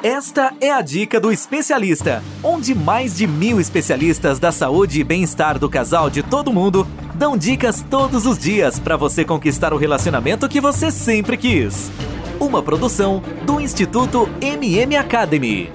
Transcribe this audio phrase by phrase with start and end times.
[0.00, 5.58] Esta é a dica do especialista, onde mais de mil especialistas da saúde e bem-estar
[5.58, 6.86] do casal de todo mundo
[7.16, 11.90] dão dicas todos os dias para você conquistar o relacionamento que você sempre quis.
[12.38, 15.72] Uma produção do Instituto MM Academy.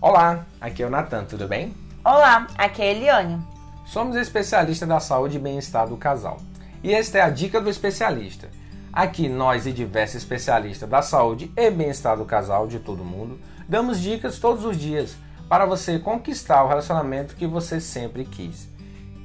[0.00, 1.74] Olá, aqui é o Natan, tudo bem?
[2.04, 3.42] Olá, aqui é a Eliane.
[3.86, 6.40] Somos especialistas da saúde e bem-estar do casal.
[6.80, 8.59] E esta é a dica do especialista
[8.92, 14.00] Aqui nós e diversos especialistas da saúde e bem-estar do casal de todo mundo damos
[14.00, 15.16] dicas todos os dias
[15.48, 18.68] para você conquistar o relacionamento que você sempre quis.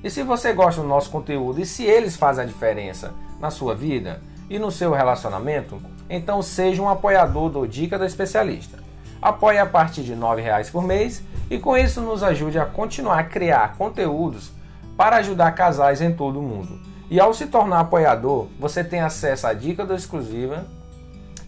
[0.03, 3.73] E se você gosta do nosso conteúdo e se eles fazem a diferença na sua
[3.73, 8.77] vida e no seu relacionamento, então seja um apoiador do Dica do Especialista.
[9.19, 13.17] Apoie a partir de R$ reais por mês e com isso nos ajude a continuar
[13.17, 14.51] a criar conteúdos
[14.95, 16.94] para ajudar casais em todo o mundo.
[17.09, 20.65] E ao se tornar apoiador, você tem acesso à dica do exclusiva,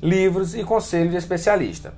[0.02, 1.94] livros e conselho de especialista.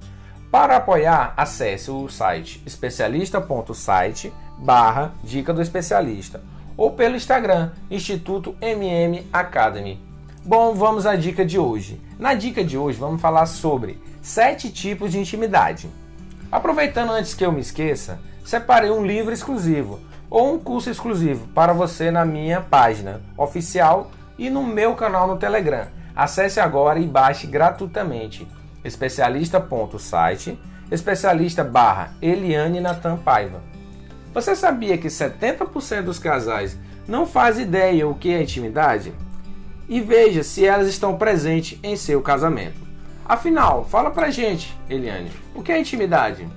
[0.49, 6.41] Para apoiar, acesse o site especialista.site barra dica do especialista
[6.75, 10.01] ou pelo Instagram Instituto MM Academy.
[10.44, 12.01] Bom, vamos à dica de hoje.
[12.17, 15.89] Na dica de hoje vamos falar sobre sete tipos de intimidade.
[16.51, 19.99] Aproveitando antes que eu me esqueça, separei um livro exclusivo
[20.30, 25.38] ou um curso exclusivo para você na minha página oficial e no meu canal no
[25.38, 25.88] Telegram.
[26.16, 28.47] Acesse agora e baixe gratuitamente
[28.83, 30.59] especialista.site
[30.91, 33.61] especialista barra Eliane Natan Paiva.
[34.33, 39.13] Você sabia que 70% dos casais não faz ideia o que é intimidade?
[39.88, 42.80] E veja se elas estão presentes em seu casamento.
[43.25, 46.47] Afinal, fala pra gente, Eliane, o que é intimidade?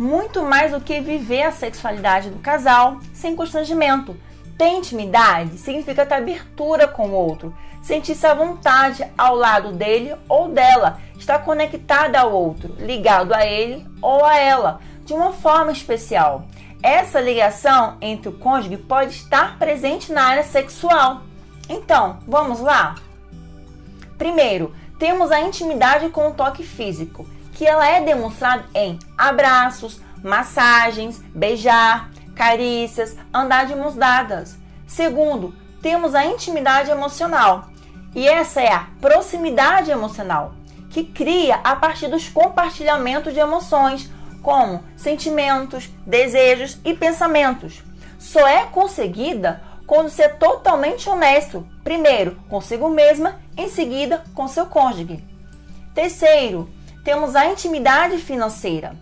[0.00, 4.16] Muito mais do que viver a sexualidade do casal sem constrangimento.
[4.56, 10.48] Ter intimidade significa ter abertura com o outro, sentir-se à vontade ao lado dele ou
[10.48, 16.46] dela, estar conectada ao outro, ligado a ele ou a ela, de uma forma especial.
[16.82, 21.24] Essa ligação entre o cônjuge pode estar presente na área sexual.
[21.68, 22.94] Então, vamos lá?
[24.16, 27.26] Primeiro, temos a intimidade com o toque físico
[27.60, 34.56] que ela é demonstrada em abraços, massagens, beijar, carícias, andar de mãos dadas.
[34.86, 37.68] Segundo, temos a intimidade emocional.
[38.14, 40.54] E essa é a proximidade emocional,
[40.88, 44.10] que cria a partir dos compartilhamentos de emoções,
[44.42, 47.82] como sentimentos, desejos e pensamentos.
[48.18, 54.64] Só é conseguida quando se é totalmente honesto, primeiro consigo mesma, em seguida com seu
[54.64, 55.22] cônjuge.
[55.94, 56.70] Terceiro,
[57.04, 58.94] temos a intimidade financeira.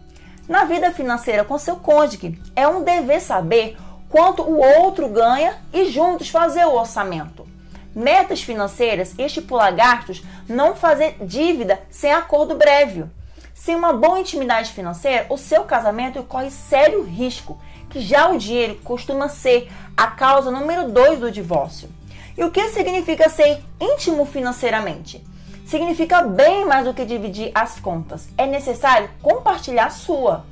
[0.48, 3.76] Na vida financeira com seu cônjuge, é um dever saber
[4.08, 7.46] quanto o outro ganha e juntos fazer o orçamento.
[7.94, 13.10] Metas financeiras estipular gastos, não fazer dívida sem acordo prévio.
[13.54, 17.60] Sem uma boa intimidade financeira, o seu casamento corre sério risco,
[17.90, 21.90] que já o dinheiro costuma ser a causa número dois do divórcio.
[22.36, 25.22] E o que significa ser íntimo financeiramente?
[25.68, 28.28] Significa bem mais do que dividir as contas.
[28.38, 30.46] É necessário compartilhar a sua.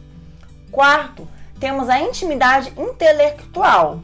[0.71, 1.27] Quarto,
[1.59, 4.01] temos a intimidade intelectual,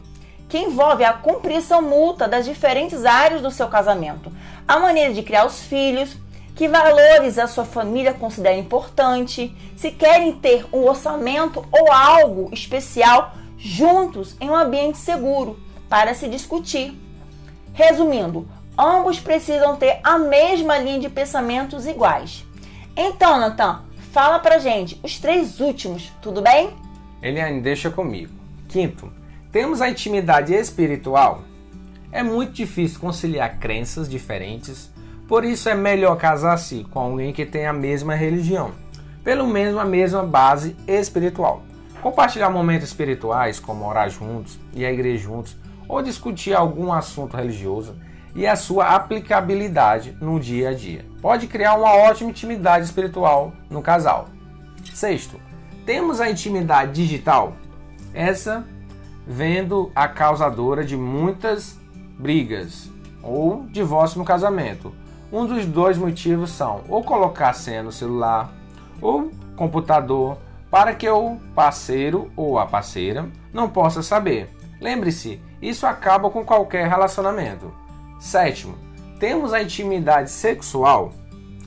[0.49, 4.33] que envolve a compreensão mútua das diferentes áreas do seu casamento,
[4.67, 6.17] a maneira de criar os filhos,
[6.57, 13.35] que valores a sua família considera importante, se querem ter um orçamento ou algo especial
[13.59, 16.99] juntos em um ambiente seguro para se discutir.
[17.75, 18.49] Resumindo,
[18.83, 22.45] ambos precisam ter a mesma linha de pensamentos iguais.
[22.97, 26.71] Então, Natan, fala pra gente os três últimos, tudo bem?
[27.23, 28.33] Eliane, deixa comigo.
[28.69, 29.13] Quinto,
[29.53, 31.43] temos a intimidade espiritual.
[32.11, 34.91] É muito difícil conciliar crenças diferentes,
[35.29, 38.73] por isso é melhor casar-se com alguém que tem a mesma religião,
[39.23, 41.63] pelo menos a mesma base espiritual.
[42.03, 45.57] Compartilhar momentos espirituais, como orar juntos, ir à igreja juntos,
[45.89, 47.97] ou discutir algum assunto religioso,
[48.35, 51.05] e a sua aplicabilidade no dia a dia.
[51.21, 54.29] Pode criar uma ótima intimidade espiritual no casal.
[54.95, 55.41] Sexto,
[55.85, 57.55] temos a intimidade digital.
[58.15, 58.65] Essa
[59.27, 61.79] vendo a causadora de muitas
[62.19, 62.91] brigas
[63.23, 64.93] ou divórcio no casamento.
[65.33, 68.53] Um dos dois motivos são ou colocar senha no celular
[69.01, 70.39] ou computador
[70.71, 74.51] para que o parceiro ou a parceira não possa saber.
[74.81, 77.73] Lembre-se, isso acaba com qualquer relacionamento.
[78.23, 78.77] Sétimo,
[79.19, 81.13] temos a intimidade sexual.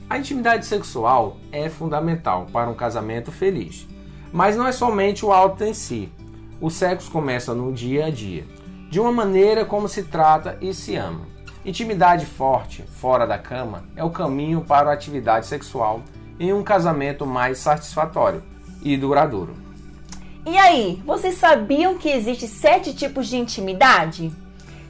[0.08, 3.86] A intimidade sexual é fundamental para um casamento feliz,
[4.32, 6.10] mas não é somente o ato em si.
[6.58, 8.46] O sexo começa no dia a dia,
[8.88, 11.26] de uma maneira como se trata e se ama.
[11.62, 16.00] Intimidade forte, fora da cama, é o caminho para a atividade sexual
[16.40, 18.42] em um casamento mais satisfatório
[18.82, 19.54] e duradouro.
[20.46, 24.32] E aí, vocês sabiam que existem sete tipos de intimidade?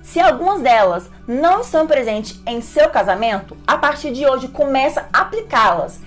[0.07, 5.23] Se algumas delas não estão presentes em seu casamento, a partir de hoje começa a
[5.23, 5.99] aplicá-las.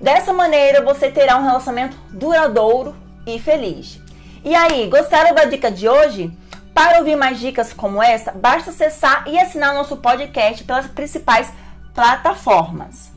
[0.00, 4.00] Dessa maneira, você terá um relacionamento duradouro e feliz.
[4.44, 6.36] E aí, gostaram da dica de hoje?
[6.74, 11.52] Para ouvir mais dicas como essa, basta acessar e assinar nosso podcast pelas principais
[11.94, 13.12] plataformas.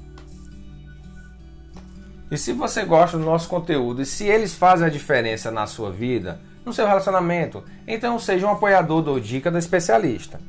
[2.29, 5.91] E se você gosta do nosso conteúdo e se eles fazem a diferença na sua
[5.91, 10.39] vida, no seu relacionamento, então seja um apoiador do Dica do Especialista.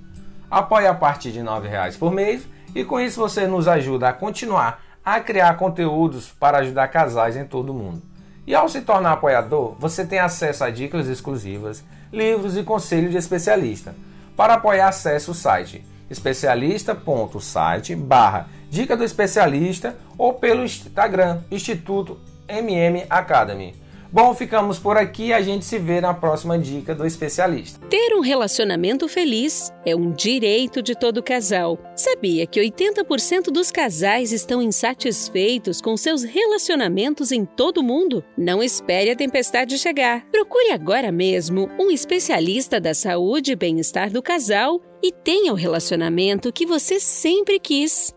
[0.51, 4.13] Apoie a partir de R$ reais por mês e com isso você nos ajuda a
[4.13, 8.03] continuar a criar conteúdos para ajudar casais em todo o mundo.
[8.47, 11.83] E ao se tornar apoiador, você tem acesso a dicas exclusivas,
[12.13, 13.95] livros e conselhos de especialista.
[14.37, 22.19] Para apoiar, acesse o site especialista.site barra dica do especialista ou pelo Instagram Instituto
[22.49, 23.75] MM Academy.
[24.11, 27.79] Bom, ficamos por aqui a gente se vê na próxima dica do especialista.
[27.89, 31.79] Ter um relacionamento feliz é um direito de todo casal.
[31.95, 38.25] Sabia que 80% dos casais estão insatisfeitos com seus relacionamentos em todo o mundo?
[38.37, 40.25] Não espere a tempestade chegar.
[40.31, 46.53] Procure agora mesmo um especialista da saúde e bem-estar do casal e tenha o relacionamento
[46.53, 48.17] que você sempre quis.